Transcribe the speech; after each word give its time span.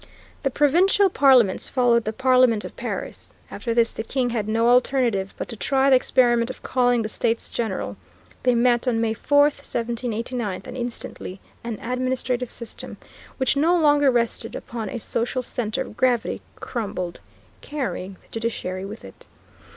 The 0.41 0.49
Provincial 0.49 1.11
Parliaments 1.11 1.69
followed 1.69 2.05
the 2.05 2.11
Parliament 2.11 2.65
of 2.65 2.75
Paris. 2.75 3.35
After 3.51 3.71
this 3.71 3.93
the 3.93 4.01
King 4.01 4.31
had 4.31 4.47
no 4.47 4.67
alternative 4.67 5.35
but 5.37 5.47
to 5.49 5.55
try 5.55 5.91
the 5.91 5.95
experiment 5.95 6.49
of 6.49 6.63
calling 6.63 7.03
the 7.03 7.07
States 7.07 7.51
General. 7.51 7.95
They 8.41 8.55
met 8.55 8.87
on 8.87 8.99
May 8.99 9.13
4, 9.13 9.41
1789, 9.41 10.63
and 10.65 10.75
instantly 10.75 11.39
an 11.63 11.77
administrative 11.79 12.49
system, 12.49 12.97
which 13.37 13.55
no 13.55 13.77
longer 13.79 14.09
rested 14.09 14.55
upon 14.55 14.89
a 14.89 14.97
social 14.97 15.43
centre 15.43 15.83
of 15.83 15.95
gravity, 15.97 16.41
crumbled, 16.55 17.19
carrying 17.61 18.13
the 18.23 18.27
judiciary 18.31 18.85
with 18.85 19.05
it. 19.05 19.27